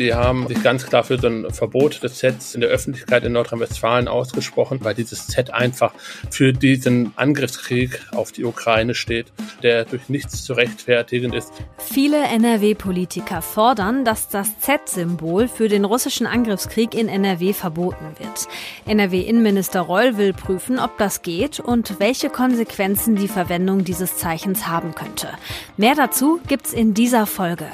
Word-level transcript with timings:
die 0.00 0.14
haben 0.14 0.48
sich 0.48 0.62
ganz 0.62 0.86
klar 0.86 1.04
für 1.04 1.18
so 1.18 1.28
ein 1.28 1.50
Verbot 1.50 2.02
des 2.02 2.18
Sets 2.18 2.54
in 2.54 2.62
der 2.62 2.70
Öffentlichkeit 2.70 3.22
in 3.22 3.32
Nordrhein-Westfalen 3.32 4.08
ausgesprochen, 4.08 4.78
weil 4.82 4.94
dieses 4.94 5.26
Set 5.26 5.52
einfach 5.52 5.92
für 6.30 6.54
diesen 6.54 7.12
Angriffskrieg 7.16 8.00
auf 8.12 8.32
die 8.32 8.44
Ukraine 8.44 8.94
steht, 8.94 9.26
der 9.62 9.84
durch 9.84 10.08
nichts 10.08 10.42
zu 10.42 10.54
rechtfertigen 10.54 11.34
ist. 11.34 11.52
Viele 11.76 12.16
NRW-Politiker 12.16 13.42
fordern, 13.42 14.06
dass 14.06 14.28
das 14.28 14.58
Z-Symbol 14.60 15.48
für 15.48 15.68
den 15.68 15.84
russischen 15.84 16.26
Angriffskrieg 16.26 16.94
in 16.94 17.08
NRW 17.08 17.52
verboten 17.52 18.06
wird. 18.18 18.48
NRW-Innenminister 18.86 19.82
Reul 19.82 20.16
will 20.16 20.32
prüfen, 20.32 20.78
ob 20.78 20.96
das 20.96 21.20
geht 21.20 21.60
und 21.60 22.00
welche 22.00 22.30
Konsequenzen 22.30 23.16
die 23.16 23.28
Verwendung 23.28 23.84
dieses 23.84 24.16
Zeichens 24.16 24.66
haben 24.66 24.94
könnte. 24.94 25.28
Mehr 25.76 25.94
dazu 25.94 26.40
gibt's 26.48 26.72
in 26.72 26.94
dieser 26.94 27.26
Folge. 27.26 27.66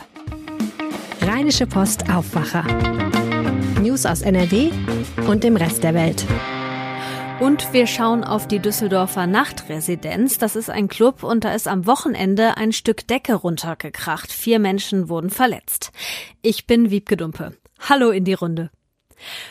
Rheinische 1.37 1.67
Post 1.67 2.09
Aufwacher. 2.09 2.63
News 3.83 4.07
aus 4.07 4.23
NRW 4.23 4.71
und 5.29 5.45
dem 5.45 5.57
Rest 5.57 5.85
der 5.85 5.93
Welt. 5.93 6.25
Und 7.41 7.75
wir 7.75 7.87
schauen 7.87 8.25
auf 8.25 8.49
die 8.49 8.59
Düsseldorfer 8.59 9.27
Nachtresidenz. 9.27 10.39
Das 10.39 10.57
ist 10.57 10.71
ein 10.71 10.89
Club 10.89 11.23
und 11.23 11.45
da 11.45 11.53
ist 11.53 11.69
am 11.69 11.85
Wochenende 11.85 12.57
ein 12.57 12.73
Stück 12.73 13.07
Decke 13.07 13.35
runtergekracht. 13.35 14.33
Vier 14.33 14.59
Menschen 14.59 15.11
wurden 15.11 15.29
verletzt. 15.29 15.93
Ich 16.41 16.67
bin 16.67 16.91
Wiebke 16.91 17.19
Dumpe. 17.19 17.53
Hallo 17.81 18.09
in 18.09 18.25
die 18.25 18.33
Runde. 18.33 18.71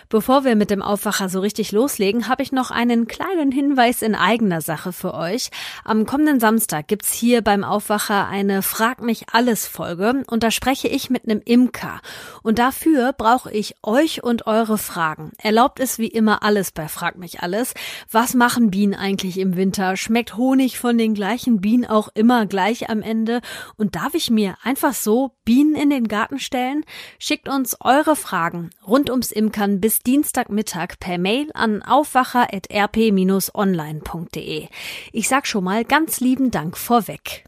Bevor 0.09 0.43
wir 0.43 0.55
mit 0.55 0.69
dem 0.69 0.81
Aufwacher 0.81 1.29
so 1.29 1.39
richtig 1.39 1.71
loslegen, 1.71 2.27
habe 2.27 2.43
ich 2.43 2.51
noch 2.51 2.71
einen 2.71 3.07
kleinen 3.07 3.51
Hinweis 3.51 4.01
in 4.01 4.15
eigener 4.15 4.61
Sache 4.61 4.93
für 4.93 5.13
euch. 5.13 5.49
Am 5.83 6.05
kommenden 6.05 6.39
Samstag 6.39 6.87
gibt's 6.87 7.11
hier 7.11 7.41
beim 7.41 7.63
Aufwacher 7.63 8.27
eine 8.27 8.61
Frag 8.61 9.01
mich 9.01 9.25
alles 9.31 9.67
Folge 9.67 10.23
und 10.27 10.43
da 10.43 10.51
spreche 10.51 10.87
ich 10.87 11.09
mit 11.09 11.25
einem 11.25 11.41
Imker. 11.43 12.01
Und 12.43 12.59
dafür 12.59 13.13
brauche 13.13 13.51
ich 13.51 13.75
euch 13.83 14.23
und 14.23 14.47
eure 14.47 14.77
Fragen. 14.77 15.31
Erlaubt 15.37 15.79
es 15.79 15.99
wie 15.99 16.07
immer 16.07 16.43
alles 16.43 16.71
bei 16.71 16.87
Frag 16.87 17.17
mich 17.17 17.41
alles. 17.41 17.73
Was 18.11 18.33
machen 18.33 18.71
Bienen 18.71 18.95
eigentlich 18.95 19.37
im 19.39 19.55
Winter? 19.55 19.97
Schmeckt 19.97 20.37
Honig 20.37 20.79
von 20.79 20.97
den 20.97 21.13
gleichen 21.13 21.61
Bienen 21.61 21.85
auch 21.85 22.09
immer 22.13 22.45
gleich 22.45 22.89
am 22.89 23.01
Ende? 23.01 23.41
Und 23.77 23.95
darf 23.95 24.13
ich 24.13 24.29
mir 24.29 24.55
einfach 24.63 24.93
so 24.93 25.34
Bienen 25.45 25.75
in 25.75 25.89
den 25.89 26.07
Garten 26.07 26.39
stellen? 26.39 26.83
Schickt 27.17 27.47
uns 27.47 27.77
eure 27.79 28.15
Fragen 28.15 28.71
rund 28.85 29.09
ums 29.09 29.31
Imker 29.31 29.55
kann 29.55 29.79
bis 29.79 29.99
Dienstagmittag 29.99 30.99
per 30.99 31.17
Mail 31.17 31.49
an 31.53 31.81
aufwacher.rp-online.de. 31.81 34.67
Ich 35.13 35.29
sag 35.29 35.47
schon 35.47 35.63
mal 35.63 35.85
ganz 35.85 36.19
lieben 36.19 36.51
Dank 36.51 36.77
vorweg. 36.77 37.45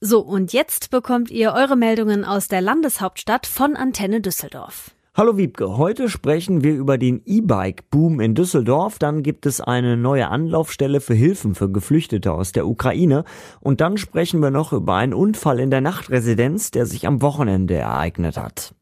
So, 0.00 0.18
und 0.20 0.52
jetzt 0.52 0.90
bekommt 0.90 1.30
ihr 1.30 1.52
eure 1.52 1.76
Meldungen 1.76 2.24
aus 2.24 2.48
der 2.48 2.60
Landeshauptstadt 2.60 3.46
von 3.46 3.76
Antenne 3.76 4.20
Düsseldorf. 4.20 4.90
Hallo 5.18 5.38
Wiebke, 5.38 5.78
heute 5.78 6.10
sprechen 6.10 6.62
wir 6.62 6.74
über 6.74 6.98
den 6.98 7.22
E-Bike-Boom 7.24 8.20
in 8.20 8.34
Düsseldorf. 8.34 8.98
Dann 8.98 9.22
gibt 9.22 9.46
es 9.46 9.62
eine 9.62 9.96
neue 9.96 10.28
Anlaufstelle 10.28 11.00
für 11.00 11.14
Hilfen 11.14 11.54
für 11.54 11.70
Geflüchtete 11.70 12.32
aus 12.32 12.52
der 12.52 12.66
Ukraine. 12.66 13.24
Und 13.62 13.80
dann 13.80 13.96
sprechen 13.96 14.42
wir 14.42 14.50
noch 14.50 14.74
über 14.74 14.96
einen 14.96 15.14
Unfall 15.14 15.58
in 15.58 15.70
der 15.70 15.80
Nachtresidenz, 15.80 16.70
der 16.70 16.84
sich 16.84 17.06
am 17.06 17.22
Wochenende 17.22 17.76
ereignet 17.76 18.36
hat. 18.36 18.74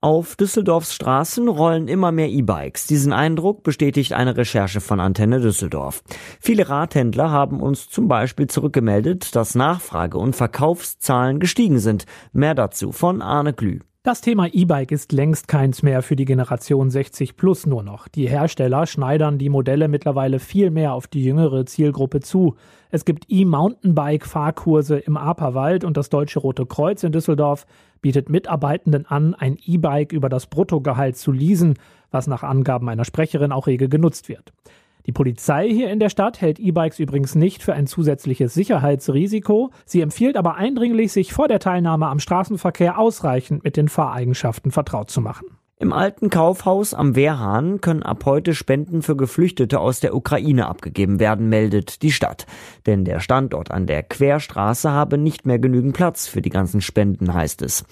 Auf 0.00 0.36
Düsseldorfs 0.36 0.94
Straßen 0.94 1.48
rollen 1.48 1.88
immer 1.88 2.12
mehr 2.12 2.28
E-Bikes. 2.28 2.86
Diesen 2.86 3.12
Eindruck 3.12 3.64
bestätigt 3.64 4.12
eine 4.12 4.36
Recherche 4.36 4.80
von 4.80 5.00
Antenne 5.00 5.40
Düsseldorf. 5.40 6.04
Viele 6.38 6.68
Radhändler 6.68 7.32
haben 7.32 7.58
uns 7.58 7.88
zum 7.88 8.06
Beispiel 8.06 8.46
zurückgemeldet, 8.46 9.34
dass 9.34 9.56
Nachfrage 9.56 10.16
und 10.16 10.36
Verkaufszahlen 10.36 11.40
gestiegen 11.40 11.80
sind. 11.80 12.06
Mehr 12.32 12.54
dazu 12.54 12.92
von 12.92 13.20
Arne 13.20 13.52
Glü. 13.52 13.80
Das 14.06 14.20
Thema 14.20 14.46
E-Bike 14.46 14.92
ist 14.92 15.10
längst 15.10 15.48
keins 15.48 15.82
mehr 15.82 16.00
für 16.00 16.14
die 16.14 16.26
Generation 16.26 16.90
60 16.90 17.36
plus 17.36 17.66
nur 17.66 17.82
noch. 17.82 18.06
Die 18.06 18.28
Hersteller 18.28 18.86
schneidern 18.86 19.36
die 19.36 19.48
Modelle 19.48 19.88
mittlerweile 19.88 20.38
viel 20.38 20.70
mehr 20.70 20.92
auf 20.92 21.08
die 21.08 21.24
jüngere 21.24 21.66
Zielgruppe 21.66 22.20
zu. 22.20 22.54
Es 22.92 23.04
gibt 23.04 23.24
E-Mountainbike-Fahrkurse 23.28 24.96
im 24.98 25.16
Aperwald 25.16 25.82
und 25.82 25.96
das 25.96 26.08
Deutsche 26.08 26.38
Rote 26.38 26.66
Kreuz 26.66 27.02
in 27.02 27.10
Düsseldorf 27.10 27.66
bietet 28.00 28.30
Mitarbeitenden 28.30 29.06
an, 29.06 29.34
ein 29.34 29.58
E-Bike 29.66 30.12
über 30.12 30.28
das 30.28 30.46
Bruttogehalt 30.46 31.16
zu 31.16 31.32
leasen, 31.32 31.74
was 32.12 32.28
nach 32.28 32.44
Angaben 32.44 32.88
einer 32.88 33.04
Sprecherin 33.04 33.50
auch 33.50 33.66
rege 33.66 33.88
genutzt 33.88 34.28
wird. 34.28 34.52
Die 35.06 35.12
Polizei 35.12 35.68
hier 35.68 35.90
in 35.90 36.00
der 36.00 36.08
Stadt 36.08 36.40
hält 36.40 36.58
E-Bikes 36.58 36.98
übrigens 36.98 37.36
nicht 37.36 37.62
für 37.62 37.74
ein 37.74 37.86
zusätzliches 37.86 38.54
Sicherheitsrisiko. 38.54 39.70
Sie 39.84 40.00
empfiehlt 40.00 40.36
aber 40.36 40.56
eindringlich, 40.56 41.12
sich 41.12 41.32
vor 41.32 41.46
der 41.46 41.60
Teilnahme 41.60 42.08
am 42.08 42.18
Straßenverkehr 42.18 42.98
ausreichend 42.98 43.62
mit 43.62 43.76
den 43.76 43.88
Fahreigenschaften 43.88 44.72
vertraut 44.72 45.08
zu 45.10 45.20
machen. 45.20 45.46
Im 45.78 45.92
alten 45.92 46.30
Kaufhaus 46.30 46.94
am 46.94 47.14
Wehrhahn 47.14 47.82
können 47.82 48.02
ab 48.02 48.24
heute 48.24 48.54
Spenden 48.54 49.02
für 49.02 49.14
Geflüchtete 49.14 49.78
aus 49.78 50.00
der 50.00 50.14
Ukraine 50.14 50.66
abgegeben 50.66 51.20
werden, 51.20 51.50
meldet 51.50 52.02
die 52.02 52.12
Stadt. 52.12 52.46
Denn 52.86 53.04
der 53.04 53.20
Standort 53.20 53.70
an 53.70 53.86
der 53.86 54.02
Querstraße 54.02 54.90
habe 54.90 55.18
nicht 55.18 55.44
mehr 55.46 55.58
genügend 55.58 55.94
Platz 55.94 56.26
für 56.26 56.40
die 56.40 56.50
ganzen 56.50 56.80
Spenden, 56.80 57.34
heißt 57.34 57.60
es. 57.60 57.84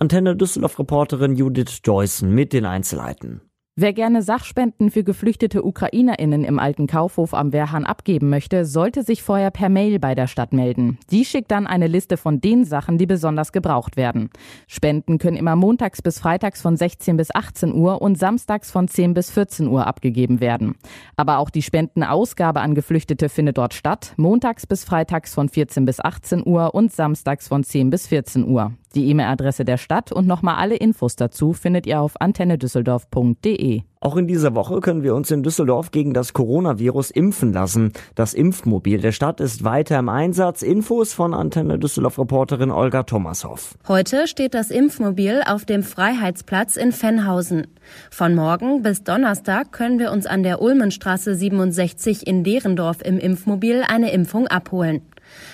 Antenne 0.00 0.34
Düsseldorf-Reporterin 0.34 1.36
Judith 1.36 1.80
Deussen 1.82 2.34
mit 2.34 2.52
den 2.52 2.66
Einzelheiten. 2.66 3.40
Wer 3.80 3.92
gerne 3.92 4.22
Sachspenden 4.22 4.90
für 4.90 5.04
geflüchtete 5.04 5.64
UkrainerInnen 5.64 6.42
im 6.42 6.58
alten 6.58 6.88
Kaufhof 6.88 7.32
am 7.32 7.52
Wehrhahn 7.52 7.84
abgeben 7.84 8.28
möchte, 8.28 8.64
sollte 8.64 9.04
sich 9.04 9.22
vorher 9.22 9.52
per 9.52 9.68
Mail 9.68 10.00
bei 10.00 10.16
der 10.16 10.26
Stadt 10.26 10.52
melden. 10.52 10.98
Die 11.12 11.24
schickt 11.24 11.52
dann 11.52 11.68
eine 11.68 11.86
Liste 11.86 12.16
von 12.16 12.40
den 12.40 12.64
Sachen, 12.64 12.98
die 12.98 13.06
besonders 13.06 13.52
gebraucht 13.52 13.96
werden. 13.96 14.30
Spenden 14.66 15.18
können 15.18 15.36
immer 15.36 15.54
montags 15.54 16.02
bis 16.02 16.18
freitags 16.18 16.60
von 16.60 16.76
16 16.76 17.16
bis 17.16 17.32
18 17.32 17.72
Uhr 17.72 18.02
und 18.02 18.18
samstags 18.18 18.72
von 18.72 18.88
10 18.88 19.14
bis 19.14 19.30
14 19.30 19.68
Uhr 19.68 19.86
abgegeben 19.86 20.40
werden. 20.40 20.74
Aber 21.14 21.38
auch 21.38 21.48
die 21.48 21.62
Spendenausgabe 21.62 22.58
an 22.58 22.74
Geflüchtete 22.74 23.28
findet 23.28 23.58
dort 23.58 23.74
statt, 23.74 24.12
montags 24.16 24.66
bis 24.66 24.82
freitags 24.82 25.34
von 25.34 25.48
14 25.48 25.84
bis 25.84 26.00
18 26.00 26.44
Uhr 26.44 26.74
und 26.74 26.90
samstags 26.90 27.46
von 27.46 27.62
10 27.62 27.90
bis 27.90 28.08
14 28.08 28.44
Uhr. 28.44 28.72
Die 28.94 29.10
E-Mail-Adresse 29.10 29.64
der 29.64 29.76
Stadt 29.76 30.12
und 30.12 30.26
nochmal 30.26 30.56
alle 30.56 30.76
Infos 30.76 31.16
dazu 31.16 31.52
findet 31.52 31.86
ihr 31.86 32.00
auf 32.00 32.20
antennedüsseldorf.de. 32.20 33.82
Auch 34.00 34.16
in 34.16 34.28
dieser 34.28 34.54
Woche 34.54 34.80
können 34.80 35.02
wir 35.02 35.14
uns 35.14 35.30
in 35.32 35.42
Düsseldorf 35.42 35.90
gegen 35.90 36.14
das 36.14 36.32
Coronavirus 36.32 37.10
impfen 37.10 37.52
lassen. 37.52 37.92
Das 38.14 38.32
Impfmobil 38.32 39.00
der 39.00 39.10
Stadt 39.10 39.40
ist 39.40 39.64
weiter 39.64 39.98
im 39.98 40.08
Einsatz. 40.08 40.62
Infos 40.62 41.12
von 41.12 41.34
Antenne 41.34 41.80
Düsseldorf 41.80 42.18
Reporterin 42.18 42.70
Olga 42.70 43.02
Thomashoff. 43.02 43.76
Heute 43.88 44.28
steht 44.28 44.54
das 44.54 44.70
Impfmobil 44.70 45.42
auf 45.46 45.64
dem 45.64 45.82
Freiheitsplatz 45.82 46.76
in 46.76 46.92
Fennhausen. 46.92 47.66
Von 48.10 48.36
morgen 48.36 48.82
bis 48.82 49.02
Donnerstag 49.02 49.72
können 49.72 49.98
wir 49.98 50.12
uns 50.12 50.26
an 50.26 50.44
der 50.44 50.62
Ulmenstraße 50.62 51.34
67 51.34 52.24
in 52.26 52.44
Derendorf 52.44 53.02
im 53.02 53.18
Impfmobil 53.18 53.82
eine 53.86 54.12
Impfung 54.12 54.46
abholen. 54.46 55.02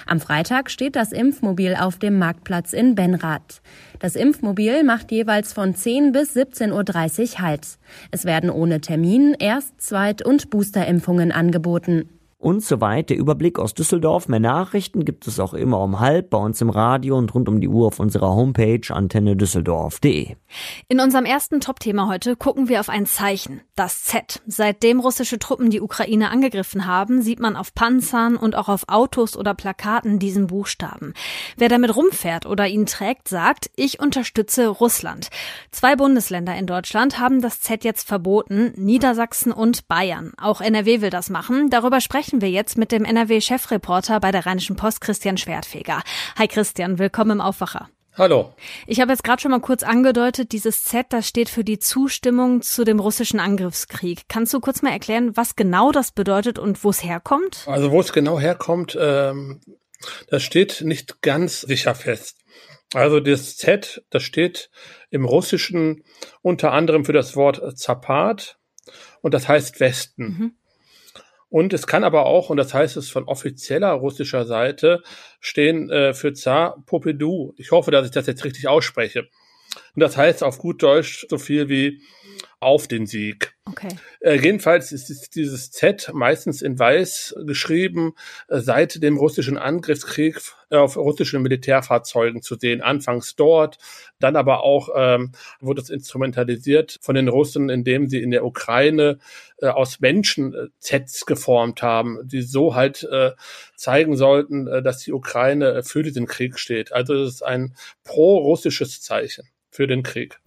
Am 0.06 0.20
Freitag 0.20 0.70
steht 0.70 0.96
das 0.96 1.12
Impfmobil 1.12 1.76
auf 1.78 1.98
dem 1.98 2.18
Marktplatz 2.18 2.72
in 2.72 2.94
Benrath. 2.94 3.62
Das 3.98 4.16
Impfmobil 4.16 4.84
macht 4.84 5.10
jeweils 5.12 5.52
von 5.52 5.74
10 5.74 6.12
bis 6.12 6.36
17.30 6.36 6.72
Uhr 7.34 7.40
Halt. 7.40 7.66
Es 8.10 8.24
werden 8.24 8.50
ohne 8.50 8.80
Termin 8.80 9.34
Erst-, 9.38 9.80
Zweit- 9.80 10.24
und 10.24 10.50
Boosterimpfungen 10.50 11.32
angeboten 11.32 12.08
und 12.44 12.62
soweit 12.62 13.08
der 13.08 13.16
Überblick 13.16 13.58
aus 13.58 13.72
Düsseldorf. 13.72 14.28
Mehr 14.28 14.38
Nachrichten 14.38 15.06
gibt 15.06 15.26
es 15.26 15.40
auch 15.40 15.54
immer 15.54 15.80
um 15.80 15.98
halb 15.98 16.28
bei 16.28 16.36
uns 16.36 16.60
im 16.60 16.68
Radio 16.68 17.16
und 17.16 17.34
rund 17.34 17.48
um 17.48 17.58
die 17.58 17.68
Uhr 17.68 17.86
auf 17.86 17.98
unserer 17.98 18.34
Homepage 18.34 18.82
antennedüsseldorf.de. 18.90 20.36
In 20.88 21.00
unserem 21.00 21.24
ersten 21.24 21.60
Top-Thema 21.60 22.06
heute 22.06 22.36
gucken 22.36 22.68
wir 22.68 22.80
auf 22.80 22.90
ein 22.90 23.06
Zeichen, 23.06 23.62
das 23.76 24.04
Z. 24.04 24.42
Seitdem 24.46 25.00
russische 25.00 25.38
Truppen 25.38 25.70
die 25.70 25.80
Ukraine 25.80 26.30
angegriffen 26.30 26.86
haben, 26.86 27.22
sieht 27.22 27.40
man 27.40 27.56
auf 27.56 27.74
Panzern 27.74 28.36
und 28.36 28.56
auch 28.56 28.68
auf 28.68 28.84
Autos 28.88 29.38
oder 29.38 29.54
Plakaten 29.54 30.18
diesen 30.18 30.46
Buchstaben. 30.46 31.14
Wer 31.56 31.70
damit 31.70 31.96
rumfährt 31.96 32.44
oder 32.44 32.68
ihn 32.68 32.84
trägt, 32.84 33.26
sagt, 33.26 33.70
ich 33.74 34.00
unterstütze 34.00 34.68
Russland. 34.68 35.30
Zwei 35.70 35.96
Bundesländer 35.96 36.54
in 36.54 36.66
Deutschland 36.66 37.18
haben 37.18 37.40
das 37.40 37.62
Z 37.62 37.84
jetzt 37.84 38.06
verboten, 38.06 38.74
Niedersachsen 38.76 39.50
und 39.50 39.88
Bayern. 39.88 40.32
Auch 40.36 40.60
NRW 40.60 41.00
will 41.00 41.10
das 41.10 41.30
machen. 41.30 41.70
Darüber 41.70 42.02
sprechen 42.02 42.33
sprechen 42.34 42.42
wir 42.42 42.50
jetzt 42.50 42.76
mit 42.76 42.90
dem 42.90 43.04
NRW-Chefreporter 43.04 44.18
bei 44.18 44.32
der 44.32 44.44
Rheinischen 44.44 44.74
Post, 44.74 45.00
Christian 45.00 45.36
Schwertfeger. 45.36 46.02
Hi 46.36 46.48
Christian, 46.48 46.98
willkommen 46.98 47.32
im 47.32 47.40
Aufwacher. 47.40 47.88
Hallo. 48.18 48.52
Ich 48.88 49.00
habe 49.00 49.12
jetzt 49.12 49.22
gerade 49.22 49.40
schon 49.40 49.52
mal 49.52 49.60
kurz 49.60 49.84
angedeutet, 49.84 50.50
dieses 50.50 50.82
Z, 50.82 51.06
das 51.10 51.28
steht 51.28 51.48
für 51.48 51.62
die 51.62 51.78
Zustimmung 51.78 52.60
zu 52.60 52.82
dem 52.82 52.98
russischen 52.98 53.38
Angriffskrieg. 53.38 54.22
Kannst 54.26 54.52
du 54.52 54.58
kurz 54.58 54.82
mal 54.82 54.90
erklären, 54.90 55.36
was 55.36 55.54
genau 55.54 55.92
das 55.92 56.10
bedeutet 56.10 56.58
und 56.58 56.82
wo 56.82 56.90
es 56.90 57.04
herkommt? 57.04 57.62
Also 57.66 57.92
wo 57.92 58.00
es 58.00 58.12
genau 58.12 58.40
herkommt, 58.40 58.98
ähm, 59.00 59.60
das 60.28 60.42
steht 60.42 60.80
nicht 60.80 61.22
ganz 61.22 61.60
sicher 61.60 61.94
fest. 61.94 62.38
Also 62.94 63.20
das 63.20 63.56
Z, 63.56 64.02
das 64.10 64.24
steht 64.24 64.70
im 65.10 65.24
Russischen 65.24 66.02
unter 66.42 66.72
anderem 66.72 67.04
für 67.04 67.12
das 67.12 67.36
Wort 67.36 67.78
Zapat 67.78 68.58
und 69.20 69.34
das 69.34 69.46
heißt 69.46 69.78
Westen. 69.78 70.24
Mhm. 70.24 70.54
Und 71.54 71.72
es 71.72 71.86
kann 71.86 72.02
aber 72.02 72.26
auch, 72.26 72.50
und 72.50 72.56
das 72.56 72.74
heißt 72.74 72.96
es 72.96 73.10
von 73.10 73.28
offizieller 73.28 73.92
russischer 73.92 74.44
Seite, 74.44 75.04
stehen 75.38 75.88
äh, 75.88 76.12
für 76.12 76.32
Zar 76.32 76.82
Popedou. 76.84 77.54
Ich 77.56 77.70
hoffe, 77.70 77.92
dass 77.92 78.04
ich 78.04 78.10
das 78.10 78.26
jetzt 78.26 78.44
richtig 78.44 78.66
ausspreche. 78.66 79.28
Und 79.94 80.00
das 80.00 80.16
heißt 80.16 80.42
auf 80.42 80.58
gut 80.58 80.82
Deutsch 80.82 81.24
so 81.30 81.38
viel 81.38 81.68
wie 81.68 82.02
auf 82.64 82.88
den 82.88 83.06
Sieg. 83.06 83.54
Okay. 83.66 83.96
Äh, 84.20 84.34
jedenfalls 84.34 84.92
ist 84.92 85.34
dieses 85.36 85.70
Z 85.70 86.10
meistens 86.12 86.60
in 86.60 86.78
weiß 86.78 87.36
geschrieben, 87.46 88.12
äh, 88.48 88.60
seit 88.60 89.02
dem 89.02 89.16
russischen 89.16 89.56
Angriffskrieg 89.56 90.38
äh, 90.70 90.76
auf 90.76 90.96
russischen 90.96 91.40
Militärfahrzeugen 91.40 92.42
zu 92.42 92.56
sehen. 92.56 92.82
Anfangs 92.82 93.36
dort, 93.36 93.78
dann 94.18 94.36
aber 94.36 94.64
auch 94.64 94.90
ähm, 94.94 95.32
wurde 95.60 95.80
es 95.80 95.88
instrumentalisiert 95.88 96.98
von 97.00 97.14
den 97.14 97.28
Russen, 97.28 97.70
indem 97.70 98.08
sie 98.08 98.22
in 98.22 98.32
der 98.32 98.44
Ukraine 98.44 99.18
äh, 99.58 99.68
aus 99.68 100.00
Menschen 100.00 100.52
äh, 100.52 100.68
Zs 100.80 101.24
geformt 101.24 101.80
haben, 101.80 102.18
die 102.24 102.42
so 102.42 102.74
halt 102.74 103.02
äh, 103.04 103.32
zeigen 103.76 104.16
sollten, 104.16 104.66
dass 104.82 104.98
die 104.98 105.12
Ukraine 105.12 105.82
für 105.82 106.02
diesen 106.02 106.26
Krieg 106.26 106.58
steht. 106.58 106.92
Also 106.92 107.14
es 107.14 107.34
ist 107.34 107.42
ein 107.42 107.74
pro-russisches 108.04 109.02
Zeichen 109.02 109.48
für 109.74 109.88
den 109.88 110.04
Krieg. 110.04 110.38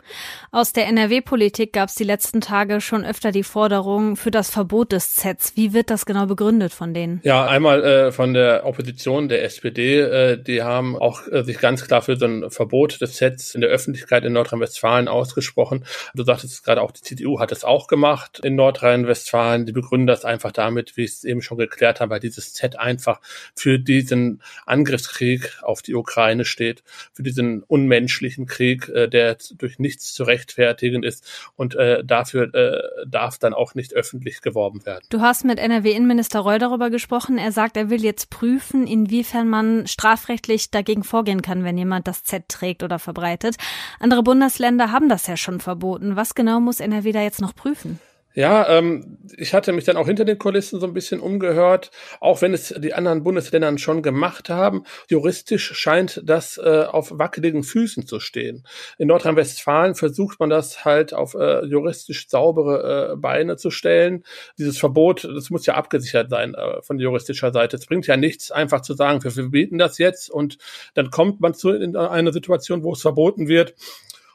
Aus 0.52 0.72
der 0.72 0.88
NRW-Politik 0.88 1.74
gab 1.74 1.90
es 1.90 1.96
die 1.96 2.06
letzten 2.06 2.40
Tage 2.40 2.80
schon 2.80 3.04
öfter 3.04 3.34
die 3.34 3.44
Forderung 3.44 4.16
für 4.16 4.32
das 4.32 4.50
Verbot 4.50 4.94
des 4.94 5.16
Zs. 5.16 5.52
Wie 5.56 5.74
wird 5.74 5.90
das 5.90 6.06
genau 6.06 6.28
begründet 6.28 6.72
von 6.72 6.94
denen? 6.94 7.20
Ja, 7.26 7.46
einmal 7.46 7.84
äh, 7.84 8.12
von 8.14 8.34
der 8.34 8.66
Opposition 8.66 9.28
der 9.28 9.44
SPD. 9.44 10.00
Äh, 10.00 10.42
die 10.42 10.64
haben 10.64 10.96
auch 10.96 11.28
äh, 11.28 11.44
sich 11.44 11.60
ganz 11.60 11.86
klar 11.86 12.02
für 12.02 12.16
so 12.16 12.26
ein 12.26 12.50
Verbot 12.50 13.02
des 13.02 13.18
Zs 13.18 13.54
in 13.54 13.60
der 13.60 13.70
Öffentlichkeit 13.70 14.24
in 14.24 14.32
Nordrhein-Westfalen 14.32 15.10
ausgesprochen. 15.10 15.84
Du 16.16 16.24
sagtest 16.24 16.64
gerade 16.64 16.82
auch, 16.82 16.92
die 16.92 17.02
CDU 17.02 17.42
hat 17.42 17.52
es 17.52 17.66
auch 17.66 17.88
gemacht 17.88 18.40
in 18.42 18.56
Nordrhein-Westfalen. 18.56 19.66
Die 19.66 19.74
begründen 19.74 20.08
das 20.08 20.24
einfach 20.24 20.54
damit, 20.54 20.96
wie 20.96 21.04
ich 21.04 21.12
es 21.12 21.24
eben 21.26 21.42
schon 21.42 21.58
geklärt 21.58 22.00
habe, 22.00 22.12
weil 22.12 22.20
dieses 22.22 22.54
Z 22.54 22.80
einfach 22.80 23.20
für 23.54 23.78
diesen 23.78 24.42
Angriffskrieg 24.66 25.60
auf 25.64 25.82
die 25.82 25.96
Ukraine 25.96 26.46
steht, 26.46 26.84
für 27.12 27.24
diesen 27.24 27.64
unmenschlichen 27.64 28.46
Krieg, 28.46 28.88
äh, 28.88 29.10
der 29.18 29.38
durch 29.58 29.80
nichts 29.80 30.14
zu 30.14 30.24
rechtfertigen 30.24 31.02
ist 31.02 31.26
und 31.56 31.76
äh, 31.76 32.04
dafür 32.04 32.54
äh, 32.54 33.06
darf 33.08 33.40
dann 33.40 33.56
auch 33.56 33.74
nicht 33.74 33.96
öffentlich 33.96 34.42
geworben 34.42 34.86
werden. 34.86 35.04
Du 35.10 35.22
hast 35.22 35.44
mit 35.44 35.58
NRW-Innenminister 35.58 36.42
Reul 36.42 36.60
darüber 36.60 36.92
gesprochen. 36.92 37.40
Er 37.40 37.52
sagt, 37.52 37.78
er 37.78 37.90
will 37.90 38.04
jetzt 38.04 38.30
prüfen, 38.30 38.86
inwiefern 38.86 39.50
man 39.50 39.88
strafrechtlich 39.88 40.70
dagegen 40.70 41.04
vorgehen 41.04 41.42
kann, 41.42 41.64
wenn 41.64 41.80
jemand 41.80 42.08
das 42.08 42.24
Z 42.24 42.48
trägt 42.48 42.84
oder 42.84 43.00
verbreitet. 43.00 43.56
Andere 44.00 44.22
Bundesländer 44.22 44.92
haben 44.92 45.10
das 45.10 45.26
ja 45.26 45.36
schon 45.36 45.60
verboten. 45.60 46.16
Was 46.16 46.36
genau 46.36 46.60
muss 46.60 46.80
NRW 46.80 47.12
da 47.12 47.22
jetzt 47.22 47.42
noch 47.42 47.56
prüfen? 47.56 48.00
Ja, 48.38 48.70
ähm, 48.70 49.18
ich 49.36 49.56
hatte 49.56 49.74
mich 49.74 49.86
dann 49.86 49.98
auch 49.98 50.06
hinter 50.06 50.24
den 50.24 50.38
Kulissen 50.38 50.80
so 50.80 50.86
ein 50.86 50.94
bisschen 50.94 51.22
umgehört, 51.22 51.90
auch 52.20 52.44
wenn 52.44 52.54
es 52.54 52.72
die 52.78 52.94
anderen 52.94 53.24
Bundesländer 53.24 53.76
schon 53.80 54.04
gemacht 54.04 54.48
haben. 54.48 54.84
Juristisch 55.10 55.74
scheint 55.74 56.22
das 56.24 56.60
äh, 56.60 56.84
auf 56.88 57.18
wackeligen 57.18 57.64
Füßen 57.64 58.06
zu 58.06 58.20
stehen. 58.20 58.64
In 59.00 59.08
Nordrhein-Westfalen 59.08 59.96
versucht 59.96 60.40
man 60.40 60.52
das 60.52 60.86
halt 60.86 61.16
auf 61.16 61.34
äh, 61.34 61.66
juristisch 61.66 62.30
saubere 62.30 63.14
äh, 63.14 63.16
Beine 63.16 63.58
zu 63.58 63.72
stellen. 63.72 64.24
Dieses 64.60 64.78
Verbot, 64.78 65.24
das 65.24 65.50
muss 65.50 65.66
ja 65.66 65.74
abgesichert 65.74 66.30
sein 66.30 66.54
äh, 66.54 66.84
von 66.84 67.00
juristischer 67.00 67.52
Seite. 67.52 67.78
Es 67.78 67.88
bringt 67.88 68.06
ja 68.06 68.18
nichts, 68.18 68.52
einfach 68.52 68.82
zu 68.82 68.94
sagen, 68.94 69.24
wir 69.24 69.32
verbieten 69.32 69.80
das 69.80 69.98
jetzt 69.98 70.30
und 70.30 70.60
dann 70.94 71.10
kommt 71.10 71.42
man 71.42 71.56
zu 71.56 71.72
in 71.72 71.96
einer 71.96 72.32
Situation, 72.32 72.84
wo 72.84 72.94
es 72.94 73.02
verboten 73.02 73.48
wird 73.48 73.74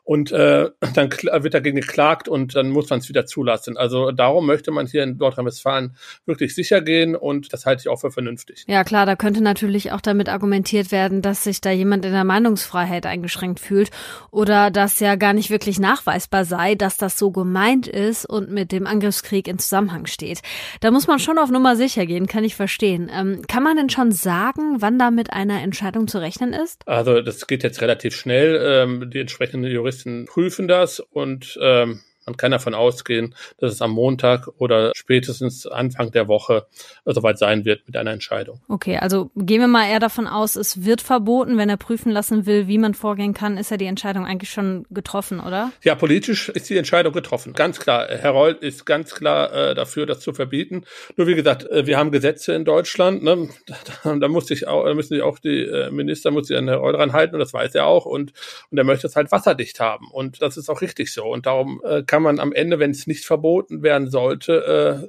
und 0.05 0.33
äh, 0.33 0.71
dann 0.95 1.11
wird 1.13 1.55
dagegen 1.55 1.77
geklagt 1.77 2.29
und 2.29 2.55
dann 2.55 2.71
muss 2.71 2.91
man 2.91 2.99
es 2.99 3.09
wieder 3.09 3.27
zulassen. 3.27 3.77
Also 3.77 4.11
darum 4.11 4.47
möchte 4.47 4.71
man 4.71 4.87
hier 4.87 5.03
in 5.05 5.17
Nordrhein-Westfalen 5.17 5.97
wirklich 6.27 6.55
sicher 6.55 6.81
gehen 6.81 7.15
und 7.15 7.53
das 7.53 7.67
halte 7.67 7.81
ich 7.81 7.89
auch 7.89 8.01
für 8.01 8.11
vernünftig. 8.11 8.65
Ja 8.67 8.85
klar, 8.85 9.07
da 9.07 9.17
könnte 9.17 9.43
natürlich 9.43 9.93
auch 9.93 10.01
damit 10.01 10.29
argumentiert 10.29 10.93
werden, 10.93 11.23
dass 11.23 11.45
sich 11.45 11.61
da 11.61 11.71
jemand 11.71 12.05
in 12.05 12.13
der 12.13 12.25
Meinungsfreiheit 12.25 13.07
eingeschränkt 13.07 13.61
fühlt 13.61 13.91
oder 14.31 14.71
dass 14.71 15.01
ja 15.01 15.17
gar 15.17 15.33
nicht 15.33 15.51
wirklich 15.51 15.79
nachweisbar 15.79 16.45
sei, 16.45 16.75
dass 16.75 16.97
das 16.97 17.19
so 17.19 17.31
gemeint 17.31 17.87
ist 17.87 18.27
und 18.27 18.51
mit 18.51 18.73
dem 18.73 18.87
Angriffskrieg 18.87 19.49
in 19.49 19.59
Zusammenhang 19.59 20.07
steht. 20.07 20.41
Da 20.81 20.91
muss 20.91 21.07
man 21.07 21.19
schon 21.19 21.39
auf 21.39 21.51
Nummer 21.51 21.77
sicher 21.77 22.07
gehen, 22.07 22.27
kann 22.27 22.45
ich 22.45 22.57
verstehen. 22.57 23.11
Ähm, 23.13 23.43
kann 23.47 23.63
man 23.63 23.77
denn 23.77 23.91
schon 23.91 24.13
sagen, 24.13 24.77
wann 24.81 24.99
da 24.99 25.11
mit 25.11 25.33
einer 25.33 25.63
Entscheidung 25.63 26.09
zu 26.09 26.19
rechnen 26.19 26.53
ist? 26.53 26.87
Also 26.87 27.21
das 27.23 27.47
geht 27.47 27.63
jetzt 27.63 27.81
relativ 27.81 28.17
schnell. 28.17 28.61
Ähm, 28.63 29.11
die 29.11 29.21
entsprechenden 29.21 29.71
Juristen 29.71 29.92
Juristen 29.93 30.25
prüfen 30.25 30.69
das 30.69 31.01
und 31.01 31.59
ähm, 31.61 32.01
man 32.27 32.37
kann 32.37 32.53
davon 32.53 32.75
ausgehen, 32.75 33.35
dass 33.59 33.73
es 33.73 33.83
am 33.83 33.93
Montag 33.93 34.49
oder 34.59 34.93
spätestens 34.95 35.67
Anfang 35.67 36.13
der 36.13 36.29
Woche 36.29 36.67
soweit 37.05 37.39
sein 37.39 37.65
wird 37.65 37.87
mit 37.87 37.97
einer 37.97 38.13
Entscheidung. 38.13 38.61
Okay, 38.69 38.99
also 38.99 39.31
gehen 39.37 39.61
wir 39.61 39.69
mal 39.69 39.89
eher 39.89 40.01
davon 40.01 40.27
aus, 40.27 40.57
es 40.57 40.85
wird 40.85 41.01
verboten. 41.01 41.59
Wenn 41.59 41.69
er 41.69 41.77
prüfen 41.77 42.13
lassen 42.13 42.47
will, 42.47 42.69
wie 42.69 42.79
man 42.79 42.95
vorgehen 42.95 43.35
kann, 43.35 43.59
ist 43.59 43.71
ja 43.71 43.77
die 43.77 43.87
Entscheidung 43.87 44.25
eigentlich 44.25 44.51
schon 44.51 44.87
getroffen, 44.91 45.41
oder? 45.41 45.73
Ja, 45.83 45.95
politisch 45.95 46.49
ist 46.49 46.71
die 46.71 46.77
Entscheidung 46.77 47.13
getroffen. 47.13 47.53
Ganz 47.53 47.81
klar. 47.81 48.07
Herr 48.09 48.31
Reul 48.31 48.57
ist 48.61 48.87
ganz 48.87 49.15
klar 49.15 49.53
äh, 49.53 49.75
dafür, 49.75 50.07
das 50.07 50.21
zu 50.21 50.33
verbieten. 50.33 50.85
Nur 51.17 51.27
wie 51.27 51.35
gesagt, 51.35 51.69
äh, 51.71 51.87
wir 51.87 51.99
haben 51.99 52.13
Gesetze 52.13 52.55
in 52.55 52.65
Deutschland. 52.65 53.23
Ne? 53.23 53.49
Da, 54.05 54.15
da 54.17 54.29
muss 54.29 54.47
sich 54.47 54.69
auch, 54.69 54.85
da 54.85 54.95
müssen 54.95 55.15
sich 55.15 55.23
auch 55.23 55.39
die 55.39 55.63
äh, 55.65 55.91
Minister 55.91 56.31
muss 56.31 56.49
sich 56.49 56.57
an 56.57 56.69
Herr 56.69 56.79
Reul 56.79 56.93
dran 56.93 57.13
halten 57.13 57.35
und 57.35 57.41
das 57.41 57.53
weiß 57.53 57.75
er 57.75 57.87
auch. 57.87 58.05
Und, 58.05 58.33
und 58.71 58.79
er 58.79 58.85
möchte 58.85 59.07
es 59.07 59.17
halt 59.17 59.33
wasserdicht 59.33 59.81
haben. 59.81 60.09
Und 60.11 60.41
das 60.41 60.57
ist 60.57 60.69
auch 60.69 60.81
richtig 60.81 61.13
so. 61.13 61.25
Und 61.25 61.47
darum 61.47 61.81
äh, 61.85 62.03
kann 62.13 62.23
man 62.23 62.41
am 62.41 62.53
Ende, 62.53 62.79
wenn 62.79 62.91
es 62.91 63.07
nicht 63.07 63.25
verboten 63.25 63.83
werden 63.83 64.11
sollte, 64.11 65.09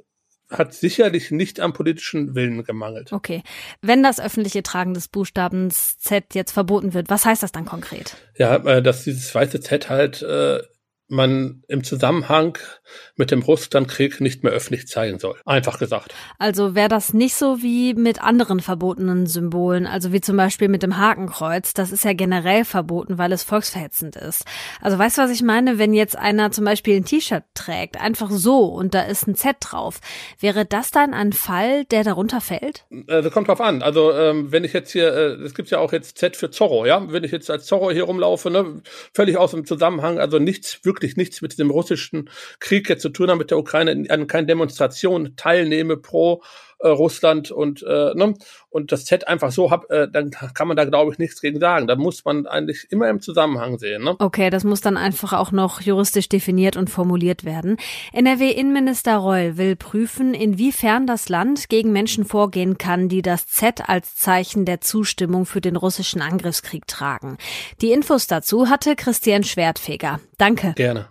äh, 0.50 0.56
hat 0.56 0.72
sicherlich 0.72 1.30
nicht 1.30 1.60
am 1.60 1.74
politischen 1.74 2.34
Willen 2.34 2.64
gemangelt. 2.64 3.12
Okay. 3.12 3.42
Wenn 3.82 4.02
das 4.02 4.20
öffentliche 4.20 4.62
Tragen 4.62 4.94
des 4.94 5.08
Buchstabens 5.08 5.98
Z 5.98 6.34
jetzt 6.34 6.52
verboten 6.52 6.94
wird, 6.94 7.10
was 7.10 7.26
heißt 7.26 7.42
das 7.42 7.52
dann 7.52 7.66
konkret? 7.66 8.16
Ja, 8.38 8.56
äh, 8.56 8.82
dass 8.82 9.04
dieses 9.04 9.34
weiße 9.34 9.60
Z 9.60 9.90
halt 9.90 10.22
äh, 10.22 10.60
man 11.08 11.62
im 11.68 11.84
Zusammenhang 11.84 12.58
mit 13.16 13.30
dem 13.30 13.42
Russlandkrieg 13.42 14.20
nicht 14.20 14.42
mehr 14.42 14.52
öffentlich 14.52 14.88
zeigen 14.88 15.18
soll. 15.18 15.38
Einfach 15.44 15.78
gesagt. 15.78 16.14
Also 16.38 16.74
wäre 16.74 16.88
das 16.88 17.12
nicht 17.12 17.34
so 17.34 17.62
wie 17.62 17.94
mit 17.94 18.22
anderen 18.22 18.60
verbotenen 18.60 19.26
Symbolen, 19.26 19.86
also 19.86 20.12
wie 20.12 20.20
zum 20.20 20.36
Beispiel 20.36 20.68
mit 20.68 20.82
dem 20.82 20.96
Hakenkreuz. 20.96 21.74
Das 21.74 21.92
ist 21.92 22.04
ja 22.04 22.14
generell 22.14 22.64
verboten, 22.64 23.18
weil 23.18 23.32
es 23.32 23.42
volksverhetzend 23.42 24.16
ist. 24.16 24.44
Also 24.80 24.98
weißt 24.98 25.18
du, 25.18 25.22
was 25.22 25.30
ich 25.30 25.42
meine? 25.42 25.78
Wenn 25.78 25.92
jetzt 25.92 26.16
einer 26.16 26.50
zum 26.50 26.64
Beispiel 26.64 26.96
ein 26.96 27.04
T-Shirt 27.04 27.44
trägt, 27.54 28.00
einfach 28.00 28.30
so 28.30 28.64
und 28.66 28.94
da 28.94 29.02
ist 29.02 29.26
ein 29.26 29.34
Z 29.34 29.56
drauf, 29.60 30.00
wäre 30.40 30.64
das 30.64 30.90
dann 30.90 31.12
ein 31.12 31.32
Fall, 31.32 31.84
der 31.84 32.02
darunter 32.02 32.40
fällt? 32.40 32.86
Das 33.06 33.30
kommt 33.30 33.48
drauf 33.48 33.60
an. 33.60 33.82
Also 33.82 34.12
ähm, 34.12 34.50
wenn 34.52 34.64
ich 34.64 34.72
jetzt 34.72 34.92
hier, 34.92 35.12
äh, 35.12 35.42
es 35.44 35.54
gibt 35.54 35.70
ja 35.70 35.78
auch 35.78 35.92
jetzt 35.92 36.16
Z 36.16 36.36
für 36.36 36.50
Zorro, 36.50 36.86
ja? 36.86 37.12
Wenn 37.12 37.24
ich 37.24 37.32
jetzt 37.32 37.50
als 37.50 37.66
Zorro 37.66 37.90
hier 37.90 38.04
rumlaufe, 38.04 38.50
ne, 38.50 38.82
völlig 39.12 39.36
aus 39.36 39.50
dem 39.50 39.66
Zusammenhang, 39.66 40.18
also 40.18 40.38
nichts 40.38 40.84
wirklich 40.84 40.93
wirklich 40.94 41.16
nichts 41.16 41.42
mit 41.42 41.58
dem 41.58 41.70
russischen 41.70 42.30
Krieg 42.60 42.88
jetzt 42.88 43.02
zu 43.02 43.08
tun 43.08 43.30
haben, 43.30 43.38
mit 43.38 43.50
der 43.50 43.58
Ukraine, 43.58 44.08
an 44.08 44.26
keinen 44.26 44.46
Demonstrationen 44.46 45.36
teilnehme 45.36 45.96
pro 45.96 46.42
äh, 46.78 46.88
Russland 46.88 47.50
und 47.50 47.82
äh, 47.82 48.14
ne, 48.14 48.34
und 48.70 48.92
das 48.92 49.04
Z 49.04 49.28
einfach 49.28 49.52
so 49.52 49.70
hab, 49.70 49.90
äh, 49.90 50.08
dann 50.10 50.30
kann 50.30 50.68
man 50.68 50.76
da 50.76 50.84
glaube 50.84 51.12
ich 51.12 51.18
nichts 51.18 51.40
gegen 51.40 51.60
sagen. 51.60 51.86
Da 51.86 51.96
muss 51.96 52.24
man 52.24 52.46
eigentlich 52.46 52.86
immer 52.90 53.08
im 53.08 53.20
Zusammenhang 53.20 53.78
sehen. 53.78 54.04
Ne? 54.04 54.16
Okay, 54.18 54.50
das 54.50 54.64
muss 54.64 54.80
dann 54.80 54.96
einfach 54.96 55.32
auch 55.32 55.52
noch 55.52 55.80
juristisch 55.80 56.28
definiert 56.28 56.76
und 56.76 56.90
formuliert 56.90 57.44
werden. 57.44 57.76
NRW-Innenminister 58.12 59.16
Reul 59.16 59.56
will 59.56 59.76
prüfen, 59.76 60.34
inwiefern 60.34 61.06
das 61.06 61.28
Land 61.28 61.68
gegen 61.68 61.92
Menschen 61.92 62.24
vorgehen 62.24 62.78
kann, 62.78 63.08
die 63.08 63.22
das 63.22 63.46
Z 63.46 63.88
als 63.88 64.16
Zeichen 64.16 64.64
der 64.64 64.80
Zustimmung 64.80 65.46
für 65.46 65.60
den 65.60 65.76
russischen 65.76 66.20
Angriffskrieg 66.20 66.86
tragen. 66.86 67.38
Die 67.80 67.92
Infos 67.92 68.26
dazu 68.26 68.68
hatte 68.68 68.96
Christian 68.96 69.44
Schwertfeger. 69.44 70.20
Danke. 70.38 70.72
Gerne. 70.76 71.08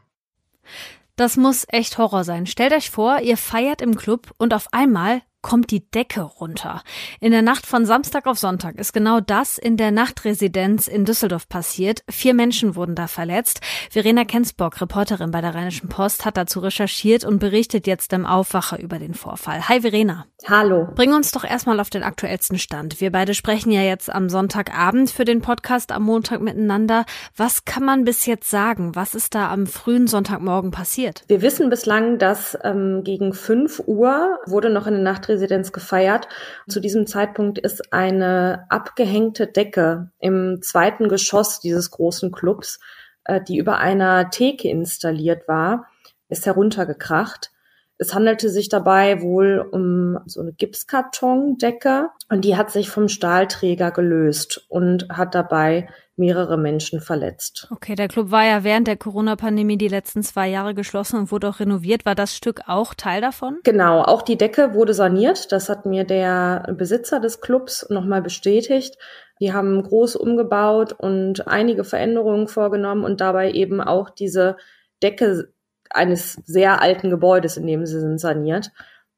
Das 1.16 1.38
muss 1.38 1.66
echt 1.70 1.98
Horror 1.98 2.24
sein. 2.24 2.48
Stellt 2.48 2.74
euch 2.74 2.90
vor, 2.90 3.20
ihr 3.22 3.38
feiert 3.38 3.82
im 3.82 3.96
Club 3.96 4.32
und 4.38 4.54
auf 4.54 4.68
einmal 4.72 5.22
kommt 5.44 5.70
die 5.70 5.88
Decke 5.92 6.22
runter. 6.22 6.82
In 7.20 7.32
der 7.32 7.44
Nacht 7.44 7.68
von 7.68 7.86
Samstag 7.86 8.26
auf 8.26 8.40
Sonntag 8.40 8.80
ist 8.80 8.94
genau 8.94 9.20
das 9.20 9.60
in 9.60 9.78
der 9.78 9.92
Nachtresidenz 9.92 10.88
in 10.88 11.06
Düsseldorf 11.06 11.48
passiert. 11.48 12.04
Vier 12.10 12.34
Menschen 12.34 12.76
wurden 12.76 12.96
da 12.96 13.06
verletzt. 13.06 13.60
Verena 13.92 14.24
Kensbock, 14.24 14.82
Reporterin 14.82 15.30
bei 15.30 15.42
der 15.42 15.54
Rheinischen 15.54 15.90
Post, 15.90 16.26
hat 16.26 16.38
dazu 16.38 16.62
recherchiert 16.62 17.26
und 17.26 17.38
berichtet 17.38 17.86
jetzt 17.86 18.12
im 18.14 18.26
Aufwacher 18.26 18.80
über 18.80 18.98
den 18.98 19.14
Vorfall. 19.14 19.70
Hi 19.70 19.82
Verena. 19.82 20.26
Hallo. 20.50 20.88
Bring 20.96 21.14
uns 21.14 21.32
doch 21.32 21.44
erstmal 21.44 21.80
auf 21.80 21.90
den 21.90 22.04
aktuellsten 22.04 22.58
Stand. 22.58 23.00
Wir 23.00 23.12
beide 23.12 23.34
sprechen 23.34 23.72
ja 23.72 23.82
jetzt 23.82 24.10
am 24.10 24.30
Sonntagabend 24.30 25.12
für 25.12 25.26
den 25.26 25.42
Podcast 25.42 25.92
am 25.92 26.04
Montag 26.04 26.42
miteinander. 26.42 27.06
Was 27.36 27.66
kann 27.66 27.84
man 27.84 28.06
bis 28.06 28.26
jetzt 28.26 28.50
sagen? 28.50 28.96
Was 28.96 29.14
ist 29.14 29.36
da 29.36 29.52
am 29.52 29.68
frühen 29.68 30.08
Sonntagmorgen 30.08 30.72
passiert? 30.72 31.24
Wir 31.28 31.42
wissen 31.42 31.70
bislang, 31.70 32.18
dass 32.18 32.58
ähm, 32.64 33.04
gegen 33.04 33.34
5 33.34 33.84
Uhr 33.88 34.40
wurde 34.46 34.70
noch 34.70 34.88
in 34.88 34.94
der 34.94 35.04
Nachtresidenz 35.04 35.33
Staatspräsidents 35.34 35.72
gefeiert. 35.72 36.28
Zu 36.68 36.80
diesem 36.80 37.08
Zeitpunkt 37.08 37.60
ist 37.60 37.92
eine 37.94 38.66
abgehängte 38.70 39.48
Decke 39.48 40.12
im 40.20 40.62
zweiten 40.62 41.10
Geschoss 41.10 41.60
dieses 41.60 41.92
großen 41.92 42.32
Clubs, 42.32 42.80
äh, 43.26 43.42
die 43.42 43.58
über 43.58 43.78
einer 43.78 44.30
Theke 44.30 44.70
installiert 44.70 45.48
war, 45.48 45.88
ist 46.30 46.46
heruntergekracht. 46.46 47.52
Es 48.04 48.14
handelte 48.14 48.50
sich 48.50 48.68
dabei 48.68 49.22
wohl 49.22 49.66
um 49.72 50.20
so 50.26 50.42
eine 50.42 50.52
Gipskartondecke 50.52 52.10
und 52.30 52.44
die 52.44 52.58
hat 52.58 52.70
sich 52.70 52.90
vom 52.90 53.08
Stahlträger 53.08 53.92
gelöst 53.92 54.66
und 54.68 55.08
hat 55.08 55.34
dabei 55.34 55.88
mehrere 56.18 56.58
Menschen 56.58 57.00
verletzt. 57.00 57.70
Okay, 57.72 57.96
der 57.96 58.10
Club 58.10 58.30
war 58.30 58.44
ja 58.44 58.66
während 58.66 58.88
der 58.88 58.98
Corona-Pandemie 58.98 59.78
die 59.78 59.88
letzten 59.88 60.22
zwei 60.22 60.50
Jahre 60.50 60.74
geschlossen 60.74 61.18
und 61.18 61.32
wurde 61.32 61.48
auch 61.48 61.62
renoviert. 61.62 62.06
War 62.06 62.14
das 62.14 62.36
Stück 62.36 62.64
auch 62.68 62.94
Teil 62.94 63.22
davon? 63.22 63.60
Genau, 63.64 64.02
auch 64.02 64.22
die 64.22 64.38
Decke 64.38 64.74
wurde 64.74 64.94
saniert. 64.94 65.54
Das 65.54 65.70
hat 65.70 65.86
mir 65.86 66.04
der 66.04 66.74
Besitzer 66.78 67.22
des 67.22 67.40
Clubs 67.40 67.88
nochmal 67.90 68.22
bestätigt. 68.22 68.98
Die 69.40 69.54
haben 69.54 69.82
groß 69.82 70.18
umgebaut 70.18 70.92
und 70.92 71.48
einige 71.48 71.86
Veränderungen 71.86 72.50
vorgenommen 72.50 73.06
und 73.06 73.22
dabei 73.22 73.54
eben 73.54 73.80
auch 73.80 74.10
diese 74.10 74.58
Decke 75.02 75.53
eines 75.94 76.34
sehr 76.46 76.82
alten 76.82 77.10
Gebäudes, 77.10 77.58
in 77.58 77.68
dem 77.68 77.86
sie 77.86 78.00
sind, 78.00 78.20
saniert. 78.20 78.72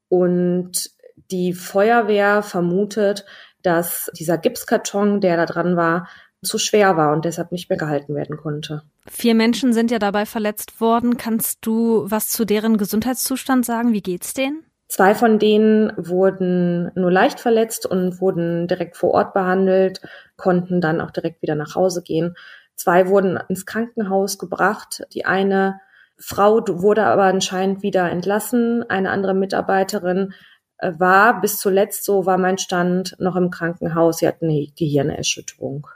Und 0.10 0.92
die 1.32 1.54
Feuerwehr 1.54 2.44
vermutet, 2.44 3.26
dass 3.64 4.12
dieser 4.18 4.38
Gipskarton, 4.38 5.22
der 5.22 5.38
da 5.38 5.46
dran 5.46 5.76
war, 5.76 6.08
zu 6.44 6.58
schwer 6.58 6.96
war 6.96 7.12
und 7.14 7.26
deshalb 7.26 7.52
nicht 7.52 7.70
mehr 7.70 7.78
gehalten 7.78 8.16
werden 8.16 8.38
konnte. 8.38 8.84
Vier 9.08 9.34
Menschen 9.36 9.74
sind 9.74 9.92
ja 9.92 10.00
dabei 10.00 10.26
verletzt 10.26 10.80
worden. 10.80 11.18
Kannst 11.18 11.66
du 11.66 12.06
was 12.08 12.30
zu 12.30 12.46
deren 12.46 12.78
Gesundheitszustand 12.78 13.66
sagen? 13.66 13.94
Wie 13.94 14.02
geht's 14.02 14.34
denen? 14.34 14.64
Zwei 14.88 15.16
von 15.16 15.40
denen 15.40 15.92
wurden 15.98 16.92
nur 16.94 17.12
leicht 17.12 17.40
verletzt 17.40 17.88
und 17.88 18.22
wurden 18.22 18.68
direkt 18.68 18.96
vor 18.96 19.12
Ort 19.12 19.34
behandelt, 19.34 20.00
konnten 20.38 20.80
dann 20.80 21.02
auch 21.02 21.10
direkt 21.10 21.42
wieder 21.42 21.56
nach 21.56 21.74
Hause 21.74 22.04
gehen. 22.04 22.36
Zwei 22.76 23.08
wurden 23.08 23.40
ins 23.50 23.66
Krankenhaus 23.66 24.38
gebracht. 24.38 25.04
Die 25.14 25.26
eine 25.26 25.80
Frau 26.18 26.62
wurde 26.68 27.06
aber 27.06 27.24
anscheinend 27.24 27.84
wieder 27.84 28.10
entlassen. 28.10 28.84
Eine 28.90 29.10
andere 29.10 29.34
Mitarbeiterin 29.34 30.34
äh, 30.78 30.94
war 30.98 31.42
bis 31.42 31.58
zuletzt, 31.58 32.06
so 32.06 32.26
war 32.26 32.38
mein 32.38 32.58
Stand, 32.58 33.16
noch 33.20 33.36
im 33.36 33.50
Krankenhaus. 33.50 34.18
Sie 34.18 34.28
hat 34.28 34.42
eine 34.42 34.68
Gehirnerschütterung. 34.78 35.88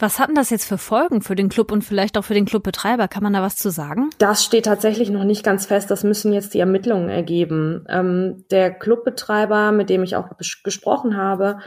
Was 0.00 0.18
hatten 0.18 0.34
das 0.34 0.48
jetzt 0.48 0.64
für 0.64 0.78
Folgen 0.78 1.20
für 1.20 1.34
den 1.34 1.50
Club 1.50 1.70
und 1.70 1.84
vielleicht 1.84 2.16
auch 2.16 2.24
für 2.24 2.32
den 2.32 2.46
Clubbetreiber? 2.46 3.06
Kann 3.06 3.22
man 3.22 3.34
da 3.34 3.42
was 3.42 3.56
zu 3.56 3.70
sagen? 3.70 4.08
Das 4.16 4.42
steht 4.42 4.64
tatsächlich 4.64 5.10
noch 5.10 5.24
nicht 5.24 5.44
ganz 5.44 5.66
fest. 5.66 5.90
Das 5.90 6.04
müssen 6.04 6.32
jetzt 6.32 6.54
die 6.54 6.60
Ermittlungen 6.60 7.10
ergeben. 7.10 7.84
Ähm, 7.86 8.46
der 8.50 8.70
Clubbetreiber, 8.70 9.72
mit 9.72 9.90
dem 9.90 10.02
ich 10.02 10.16
auch 10.16 10.30
gesprochen 10.64 11.18
habe, 11.18 11.58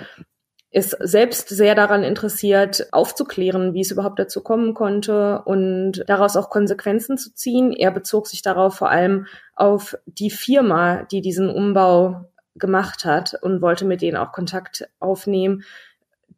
ist 0.74 0.98
selbst 1.00 1.50
sehr 1.50 1.76
daran 1.76 2.04
interessiert, 2.04 2.88
aufzuklären, 2.92 3.76
wie 3.76 3.82
es 3.82 3.92
überhaupt 3.92 4.18
dazu 4.18 4.42
kommen 4.42 4.74
konnte 4.74 5.44
und 5.46 6.04
daraus 6.08 6.36
auch 6.36 6.50
Konsequenzen 6.50 7.18
zu 7.20 7.34
ziehen. 7.34 7.72
Er 7.72 7.92
bezog 7.92 8.28
sich 8.28 8.42
darauf 8.42 8.76
vor 8.76 8.90
allem 8.90 9.28
auf 9.56 9.96
die 10.06 10.32
Firma, 10.32 11.04
die 11.04 11.22
diesen 11.22 11.50
Umbau 11.50 12.26
gemacht 12.56 13.06
hat 13.06 13.36
und 13.40 13.62
wollte 13.62 13.86
mit 13.86 14.02
denen 14.02 14.18
auch 14.18 14.32
Kontakt 14.32 14.90
aufnehmen, 15.00 15.64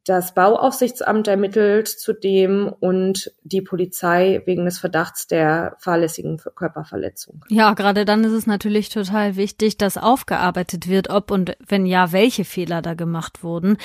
das 0.03 0.35
Bauaufsichtsamt 0.35 1.27
ermittelt 1.27 1.87
zudem 1.87 2.71
und 2.79 3.33
die 3.43 3.61
Polizei 3.61 4.43
wegen 4.45 4.65
des 4.65 4.77
Verdachts 4.77 5.27
der 5.27 5.77
fahrlässigen 5.79 6.37
Körperverletzung. 6.55 7.43
Ja, 7.49 7.73
gerade 7.73 8.05
dann 8.05 8.23
ist 8.23 8.33
es 8.33 8.45
natürlich 8.45 8.89
total 8.89 9.35
wichtig, 9.35 9.77
dass 9.77 9.97
aufgearbeitet 9.97 10.87
wird, 10.87 11.09
ob 11.09 11.31
und 11.31 11.57
wenn 11.65 11.87
ja, 11.87 12.11
welche 12.11 12.45
Fehler 12.45 12.83
da 12.83 12.93
gemacht 12.93 13.43
wurden. 13.43 13.77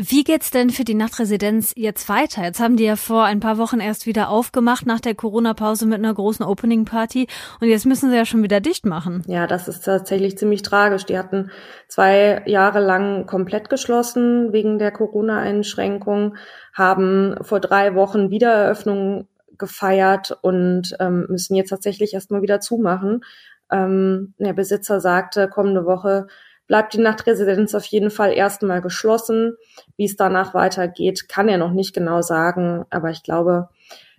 Wie 0.00 0.22
geht's 0.22 0.52
denn 0.52 0.70
für 0.70 0.84
die 0.84 0.94
Nachtresidenz 0.94 1.72
jetzt 1.74 2.08
weiter? 2.08 2.44
Jetzt 2.44 2.60
haben 2.60 2.76
die 2.76 2.84
ja 2.84 2.94
vor 2.94 3.24
ein 3.24 3.40
paar 3.40 3.58
Wochen 3.58 3.80
erst 3.80 4.06
wieder 4.06 4.28
aufgemacht 4.28 4.86
nach 4.86 5.00
der 5.00 5.16
Corona-Pause 5.16 5.86
mit 5.86 5.98
einer 5.98 6.14
großen 6.14 6.44
Opening-Party 6.44 7.26
und 7.60 7.66
jetzt 7.66 7.84
müssen 7.84 8.08
sie 8.08 8.14
ja 8.16 8.24
schon 8.24 8.44
wieder 8.44 8.60
dicht 8.60 8.86
machen. 8.86 9.24
Ja, 9.26 9.48
das 9.48 9.66
ist 9.66 9.80
tatsächlich 9.80 10.38
ziemlich 10.38 10.62
tragisch. 10.62 11.04
Die 11.04 11.18
hatten 11.18 11.50
zwei 11.88 12.44
Jahre 12.46 12.78
lang 12.78 13.26
komplett 13.26 13.70
geschlossen 13.70 14.52
wegen 14.52 14.78
der 14.78 14.92
Corona-Einschränkung, 14.92 16.36
haben 16.72 17.34
vor 17.40 17.58
drei 17.58 17.96
Wochen 17.96 18.30
Wiedereröffnung 18.30 19.26
gefeiert 19.58 20.38
und 20.42 20.96
ähm, 21.00 21.26
müssen 21.28 21.56
jetzt 21.56 21.70
tatsächlich 21.70 22.14
erstmal 22.14 22.42
wieder 22.42 22.60
zumachen. 22.60 23.24
Ähm, 23.68 24.34
der 24.38 24.52
Besitzer 24.52 25.00
sagte, 25.00 25.48
kommende 25.48 25.86
Woche 25.86 26.28
bleibt 26.68 26.94
die 26.94 27.00
Nachtresidenz 27.00 27.74
auf 27.74 27.84
jeden 27.86 28.10
Fall 28.10 28.32
erstmal 28.32 28.80
geschlossen. 28.80 29.56
Wie 29.96 30.04
es 30.04 30.14
danach 30.14 30.54
weitergeht, 30.54 31.28
kann 31.28 31.48
er 31.48 31.58
noch 31.58 31.72
nicht 31.72 31.94
genau 31.94 32.22
sagen, 32.22 32.84
aber 32.90 33.10
ich 33.10 33.24
glaube, 33.24 33.68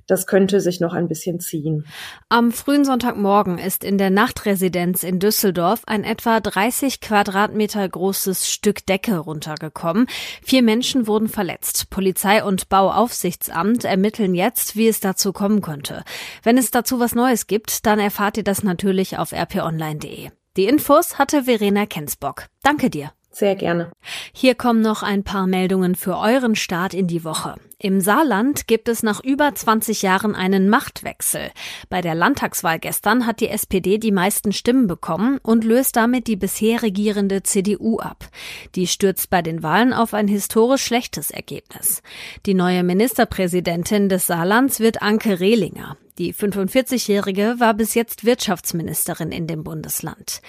das 0.10 0.26
könnte 0.26 0.60
sich 0.60 0.80
noch 0.80 0.94
ein 0.94 1.08
bisschen 1.08 1.40
ziehen. 1.40 1.86
Am 2.30 2.52
frühen 2.52 2.84
Sonntagmorgen 2.84 3.60
ist 3.60 3.84
in 3.84 4.00
der 4.00 4.10
Nachtresidenz 4.10 5.04
in 5.04 5.20
Düsseldorf 5.20 5.84
ein 5.86 6.04
etwa 6.04 6.40
30 6.40 7.00
Quadratmeter 7.00 7.88
großes 7.88 8.52
Stück 8.52 8.86
Decke 8.88 9.20
runtergekommen. 9.20 10.08
Vier 10.44 10.64
Menschen 10.64 11.06
wurden 11.06 11.28
verletzt. 11.28 11.92
Polizei 11.92 12.44
und 12.44 12.70
Bauaufsichtsamt 12.70 13.84
ermitteln 13.84 14.34
jetzt, 14.34 14.76
wie 14.76 14.88
es 14.88 15.00
dazu 15.00 15.32
kommen 15.32 15.62
könnte. 15.62 16.04
Wenn 16.42 16.58
es 16.58 16.72
dazu 16.72 17.00
was 17.00 17.14
Neues 17.14 17.46
gibt, 17.46 17.86
dann 17.86 18.00
erfahrt 18.00 18.38
ihr 18.38 18.44
das 18.44 18.64
natürlich 18.64 19.20
auf 19.20 19.32
rponline.de. 19.32 20.32
Die 20.58 20.66
Infos 20.66 21.20
hatte 21.20 21.44
Verena 21.44 21.86
Kensbock. 21.86 22.48
Danke 22.64 22.90
dir. 22.90 23.12
Sehr 23.32 23.56
gerne. 23.56 23.92
Hier 24.34 24.56
kommen 24.56 24.82
noch 24.82 25.04
ein 25.04 25.24
paar 25.24 25.46
Meldungen 25.46 25.96
für 25.96 26.18
euren 26.18 26.56
Start 26.56 26.96
in 26.96 27.08
die 27.08 27.24
Woche. 27.24 27.56
Im 27.78 28.02
Saarland 28.02 28.68
gibt 28.68 28.90
es 28.90 29.04
nach 29.04 29.24
über 29.24 29.54
20 29.54 30.02
Jahren 30.02 30.36
einen 30.36 30.68
Machtwechsel. 30.68 31.52
Bei 31.90 32.02
der 32.02 32.16
Landtagswahl 32.16 32.80
gestern 32.80 33.28
hat 33.28 33.40
die 33.40 33.50
SPD 33.50 34.00
die 34.00 34.12
meisten 34.12 34.52
Stimmen 34.52 34.88
bekommen 34.88 35.40
und 35.44 35.64
löst 35.64 35.96
damit 35.96 36.28
die 36.28 36.36
bisher 36.36 36.82
regierende 36.82 37.44
CDU 37.44 38.00
ab. 38.00 38.28
Die 38.76 38.88
stürzt 38.88 39.30
bei 39.30 39.44
den 39.44 39.62
Wahlen 39.62 39.94
auf 39.94 40.14
ein 40.14 40.28
historisch 40.28 40.84
schlechtes 40.84 41.30
Ergebnis. 41.30 42.02
Die 42.48 42.56
neue 42.56 42.84
Ministerpräsidentin 42.84 44.10
des 44.10 44.26
Saarlands 44.28 44.80
wird 44.80 45.04
Anke 45.04 45.40
Rehlinger. 45.40 45.98
Die 46.20 46.34
45-Jährige 46.34 47.56
war 47.60 47.74
bis 47.74 47.94
jetzt 47.94 48.26
Wirtschaftsministerin 48.26 49.32
in 49.32 49.48
dem 49.48 49.64
Bundesland. 49.64 50.42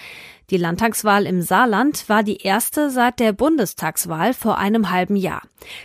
Die 0.49 0.57
Landtagswahl 0.57 1.25
im 1.25 1.41
Saarland 1.41 2.09
war 2.09 2.23
die 2.23 2.41
erste 2.41 2.89
seit 2.89 3.21
der 3.21 3.31
Bundestagswahl 3.31 4.33
vor 4.33 4.57
einem 4.57 4.91
halben 4.91 5.15
Jahr. 5.15 5.43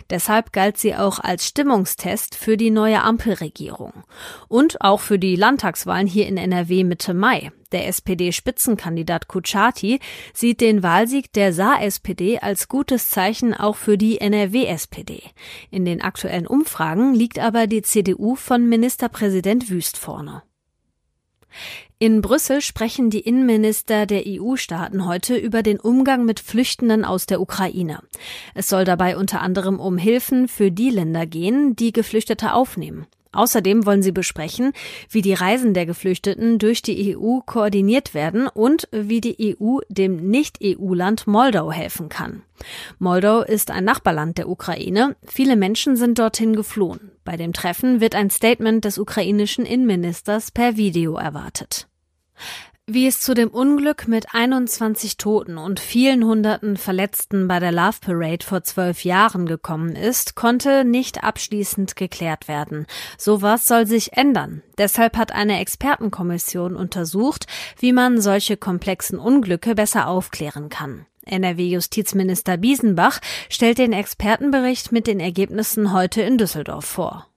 Deshalb 0.09 0.51
galt 0.51 0.77
sie 0.77 0.93
auch 0.93 1.19
als 1.19 1.47
Stimmungstest 1.47 2.35
für 2.35 2.57
die 2.57 2.69
neue 2.69 3.01
Ampelregierung. 3.01 3.93
Und 4.49 4.81
auch 4.81 4.99
für 4.99 5.17
die 5.17 5.37
Landtagswahlen 5.37 6.05
hier 6.05 6.27
in 6.27 6.35
NRW 6.35 6.83
Mitte 6.83 7.13
Mai. 7.13 7.53
Der 7.71 7.87
SPD-Spitzenkandidat 7.87 9.27
Kuchati 9.27 9.99
sieht 10.33 10.61
den 10.61 10.83
Wahlsieg 10.83 11.33
der 11.33 11.53
Saar-SPD 11.53 12.39
als 12.39 12.67
gutes 12.67 13.09
Zeichen 13.09 13.53
auch 13.53 13.75
für 13.75 13.97
die 13.97 14.19
NRW-SPD. 14.19 15.21
In 15.69 15.85
den 15.85 16.01
aktuellen 16.01 16.47
Umfragen 16.47 17.13
liegt 17.13 17.39
aber 17.39 17.67
die 17.67 17.81
CDU 17.81 18.35
von 18.35 18.67
Ministerpräsident 18.67 19.69
Wüst 19.69 19.97
vorne. 19.97 20.43
In 21.99 22.21
Brüssel 22.21 22.61
sprechen 22.61 23.09
die 23.09 23.21
Innenminister 23.21 24.05
der 24.05 24.23
EU-Staaten 24.27 25.07
heute 25.07 25.35
über 25.35 25.63
den 25.63 25.79
Umgang 25.79 26.25
mit 26.25 26.39
Flüchtenden 26.39 27.03
aus 27.03 27.25
der 27.25 27.41
Ukraine. 27.41 28.03
Es 28.53 28.69
soll 28.69 28.85
dabei 28.85 29.17
unter 29.17 29.41
anderem 29.41 29.79
um 29.79 29.97
Hilfen 29.97 30.47
für 30.47 30.71
die 30.71 30.91
Länder 30.91 31.25
gehen, 31.25 31.75
die 31.75 31.91
Geflüchtete 31.91 32.53
aufnehmen. 32.53 33.07
Außerdem 33.31 33.85
wollen 33.85 34.01
sie 34.01 34.11
besprechen, 34.11 34.73
wie 35.09 35.21
die 35.21 35.33
Reisen 35.33 35.73
der 35.73 35.85
Geflüchteten 35.85 36.59
durch 36.59 36.81
die 36.81 37.15
EU 37.15 37.39
koordiniert 37.45 38.13
werden 38.13 38.47
und 38.47 38.87
wie 38.91 39.21
die 39.21 39.57
EU 39.59 39.79
dem 39.89 40.29
Nicht-EU-Land 40.29 41.27
Moldau 41.27 41.71
helfen 41.71 42.09
kann. 42.09 42.43
Moldau 42.99 43.41
ist 43.41 43.71
ein 43.71 43.83
Nachbarland 43.83 44.37
der 44.37 44.49
Ukraine. 44.49 45.15
Viele 45.25 45.55
Menschen 45.55 45.95
sind 45.95 46.19
dorthin 46.19 46.55
geflohen. 46.55 47.11
Bei 47.23 47.37
dem 47.37 47.53
Treffen 47.53 48.01
wird 48.01 48.15
ein 48.15 48.29
Statement 48.29 48.85
des 48.85 48.97
ukrainischen 48.97 49.65
Innenministers 49.65 50.51
per 50.51 50.77
Video 50.77 51.15
erwartet. 51.15 51.87
Wie 52.89 53.05
es 53.05 53.19
zu 53.19 53.33
dem 53.33 53.49
Unglück 53.49 54.07
mit 54.07 54.33
21 54.33 55.17
Toten 55.17 55.57
und 55.57 55.81
vielen 55.81 56.23
Hunderten 56.23 56.77
Verletzten 56.77 57.49
bei 57.49 57.59
der 57.59 57.73
Love 57.73 57.97
Parade 57.99 58.45
vor 58.45 58.63
zwölf 58.63 59.03
Jahren 59.03 59.45
gekommen 59.45 59.93
ist, 59.93 60.35
konnte 60.35 60.85
nicht 60.85 61.21
abschließend 61.21 61.97
geklärt 61.97 62.47
werden. 62.47 62.87
Sowas 63.17 63.67
soll 63.67 63.87
sich 63.87 64.13
ändern. 64.13 64.63
Deshalb 64.77 65.17
hat 65.17 65.33
eine 65.33 65.59
Expertenkommission 65.59 66.77
untersucht, 66.77 67.45
wie 67.77 67.91
man 67.91 68.21
solche 68.21 68.55
komplexen 68.55 69.19
Unglücke 69.19 69.75
besser 69.75 70.07
aufklären 70.07 70.69
kann. 70.69 71.05
NRW-Justizminister 71.25 72.55
Biesenbach 72.55 73.19
stellt 73.49 73.79
den 73.79 73.91
Expertenbericht 73.91 74.93
mit 74.93 75.07
den 75.07 75.19
Ergebnissen 75.19 75.91
heute 75.91 76.21
in 76.21 76.37
Düsseldorf 76.37 76.85
vor. 76.85 77.27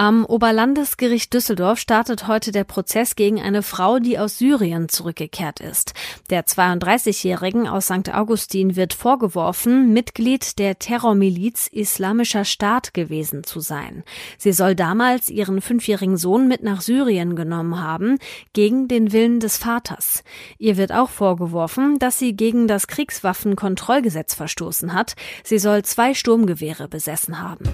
Am 0.00 0.24
Oberlandesgericht 0.24 1.34
Düsseldorf 1.34 1.78
startet 1.78 2.26
heute 2.26 2.52
der 2.52 2.64
Prozess 2.64 3.16
gegen 3.16 3.38
eine 3.38 3.62
Frau, 3.62 3.98
die 3.98 4.18
aus 4.18 4.38
Syrien 4.38 4.88
zurückgekehrt 4.88 5.60
ist. 5.60 5.92
Der 6.30 6.46
32-Jährigen 6.46 7.68
aus 7.68 7.88
St. 7.88 8.14
Augustin 8.14 8.76
wird 8.76 8.94
vorgeworfen, 8.94 9.92
Mitglied 9.92 10.58
der 10.58 10.78
Terrormiliz 10.78 11.66
Islamischer 11.66 12.46
Staat 12.46 12.94
gewesen 12.94 13.44
zu 13.44 13.60
sein. 13.60 14.02
Sie 14.38 14.54
soll 14.54 14.74
damals 14.74 15.28
ihren 15.28 15.60
fünfjährigen 15.60 16.16
Sohn 16.16 16.48
mit 16.48 16.62
nach 16.62 16.80
Syrien 16.80 17.36
genommen 17.36 17.82
haben, 17.82 18.16
gegen 18.54 18.88
den 18.88 19.12
Willen 19.12 19.38
des 19.38 19.58
Vaters. 19.58 20.24
Ihr 20.56 20.78
wird 20.78 20.92
auch 20.92 21.10
vorgeworfen, 21.10 21.98
dass 21.98 22.18
sie 22.18 22.34
gegen 22.34 22.68
das 22.68 22.86
Kriegswaffenkontrollgesetz 22.86 24.32
verstoßen 24.32 24.94
hat. 24.94 25.14
Sie 25.44 25.58
soll 25.58 25.82
zwei 25.82 26.14
Sturmgewehre 26.14 26.88
besessen 26.88 27.42
haben. 27.42 27.64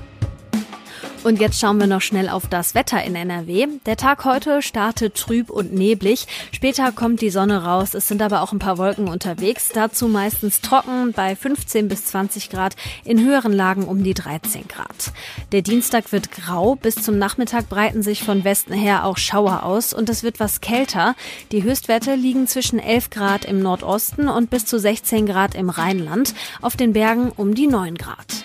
Und 1.27 1.41
jetzt 1.41 1.59
schauen 1.59 1.81
wir 1.81 1.89
noch 1.89 2.03
schnell 2.03 2.29
auf 2.29 2.47
das 2.47 2.77
Wetter 2.77 3.03
in 3.03 3.17
NRW. 3.17 3.67
Der 3.85 3.97
Tag 3.97 4.25
heute 4.25 4.63
startet 4.63 5.17
trüb 5.17 5.51
und 5.51 5.73
neblig. 5.73 6.29
Später 6.53 6.93
kommt 6.93 7.21
die 7.21 7.31
Sonne 7.31 7.65
raus. 7.65 7.95
Es 7.95 8.07
sind 8.07 8.23
aber 8.23 8.43
auch 8.43 8.53
ein 8.53 8.61
paar 8.61 8.79
Wolken 8.79 9.09
unterwegs. 9.09 9.71
Dazu 9.75 10.07
meistens 10.07 10.61
trocken 10.61 11.13
bei 11.13 11.35
15 11.35 11.89
bis 11.89 12.05
20 12.05 12.49
Grad. 12.49 12.77
In 13.05 13.19
höheren 13.19 13.53
Lagen 13.53 13.89
um 13.89 14.05
die 14.05 14.15
13 14.15 14.69
Grad. 14.69 15.11
Der 15.51 15.63
Dienstag 15.63 16.13
wird 16.13 16.31
grau. 16.31 16.77
Bis 16.77 16.95
zum 16.95 17.19
Nachmittag 17.19 17.69
breiten 17.69 18.05
sich 18.05 18.23
von 18.23 18.45
Westen 18.45 18.75
her 18.75 19.05
auch 19.05 19.19
Schauer 19.19 19.65
aus 19.65 19.93
und 19.93 20.09
es 20.09 20.23
wird 20.23 20.39
was 20.39 20.61
kälter. 20.61 21.17
Die 21.51 21.65
Höchstwerte 21.65 22.15
liegen 22.15 22.47
zwischen 22.47 22.79
11 22.79 23.11
Grad 23.11 23.45
im 23.47 23.59
Nordosten 23.59 24.29
und 24.29 24.49
bis 24.49 24.65
zu 24.65 24.79
16 24.79 25.27
Grad 25.27 25.57
im 25.57 25.71
Rheinland. 25.71 26.35
Auf 26.63 26.77
den 26.77 26.93
Bergen 26.93 27.33
um 27.35 27.57
die 27.57 27.67
9 27.67 27.97
Grad. 27.97 28.45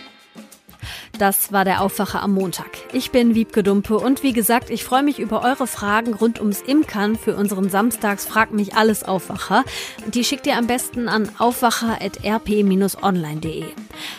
Das 1.21 1.51
war 1.51 1.65
der 1.65 1.83
Aufwacher 1.83 2.23
am 2.23 2.33
Montag. 2.33 2.65
Ich 2.93 3.11
bin 3.11 3.35
Wiebke 3.35 3.61
Dumpe 3.61 3.99
und 3.99 4.23
wie 4.23 4.33
gesagt, 4.33 4.71
ich 4.71 4.83
freue 4.83 5.03
mich 5.03 5.19
über 5.19 5.43
eure 5.43 5.67
Fragen 5.67 6.15
rund 6.15 6.39
ums 6.39 6.61
Imkern 6.61 7.15
für 7.15 7.35
unseren 7.35 7.69
Samstags 7.69 8.25
Frag 8.25 8.51
mich 8.51 8.73
alles 8.73 9.03
Aufwacher. 9.03 9.63
Die 10.07 10.23
schickt 10.23 10.47
ihr 10.47 10.57
am 10.57 10.65
besten 10.65 11.07
an 11.07 11.29
aufwacher.rp-online.de. 11.37 13.65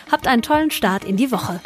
Habt 0.09 0.27
einen 0.27 0.43
tollen 0.43 0.71
Start 0.71 1.03
in 1.03 1.17
die 1.17 1.29
Woche. 1.33 1.59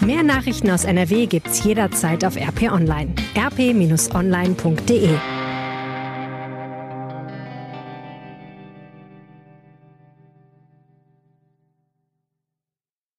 Mehr 0.00 0.24
Nachrichten 0.24 0.72
aus 0.72 0.82
NRW 0.82 1.26
gibt's 1.26 1.62
jederzeit 1.62 2.24
auf 2.24 2.34
RP 2.34 2.72
Online. 2.72 3.14
rp-online.de 3.36 5.10